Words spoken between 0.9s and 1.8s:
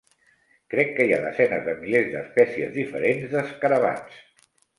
que hi ha desenes de